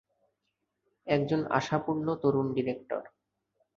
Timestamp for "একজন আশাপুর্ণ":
1.07-2.07